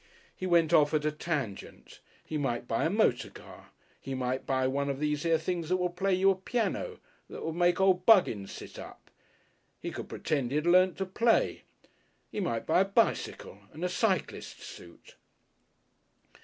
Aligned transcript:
He 0.35 0.47
went 0.47 0.73
off 0.73 0.95
at 0.95 1.05
a 1.05 1.11
tangent. 1.11 1.99
He 2.25 2.35
might 2.35 2.67
buy 2.67 2.85
a 2.85 2.89
motor 2.89 3.29
car, 3.29 3.69
he 3.99 4.15
might 4.15 4.47
buy 4.47 4.65
one 4.65 4.89
of 4.89 4.99
these 4.99 5.21
here 5.21 5.37
things 5.37 5.69
that 5.69 5.77
will 5.77 5.91
play 5.91 6.11
you 6.11 6.31
a 6.31 6.35
piano 6.35 6.99
that 7.29 7.45
would 7.45 7.53
make 7.53 7.79
old 7.79 8.03
Buggins 8.07 8.51
sit 8.51 8.79
up! 8.79 9.11
He 9.79 9.91
could 9.91 10.09
pretend 10.09 10.49
he 10.49 10.55
had 10.55 10.65
learnt 10.65 10.97
to 10.97 11.05
play 11.05 11.65
he 12.31 12.39
might 12.39 12.65
buy 12.65 12.79
a 12.81 12.85
bicycle 12.85 13.59
and 13.73 13.83
a 13.85 13.89
cyclist 13.89 14.61
suit.... 14.63 15.17